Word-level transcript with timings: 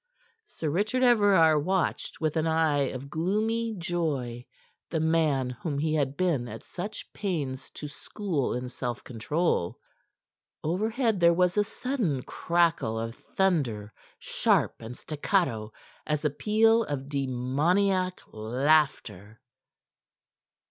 Sir 0.43 0.67
Richard 0.71 1.03
Everard 1.03 1.59
watched 1.63 2.19
with 2.19 2.35
an 2.35 2.47
eye 2.47 2.89
of 2.89 3.11
gloomy 3.11 3.75
joy 3.77 4.47
the 4.89 4.99
man 4.99 5.51
whom 5.51 5.77
he 5.77 5.93
had 5.93 6.17
been 6.17 6.47
at 6.47 6.63
such 6.63 7.13
pains 7.13 7.69
to 7.75 7.87
school 7.87 8.51
in 8.55 8.67
self 8.67 9.03
control. 9.03 9.77
Overhead 10.63 11.19
there 11.19 11.35
was 11.35 11.55
a 11.55 11.63
sudden 11.63 12.23
crackle 12.23 12.97
of 12.99 13.13
thunder, 13.13 13.93
sharp 14.17 14.73
and 14.81 14.97
staccato 14.97 15.71
as 16.07 16.25
a 16.25 16.31
peal 16.31 16.83
of 16.85 17.07
demoniac 17.07 18.21
laughter. 18.31 19.39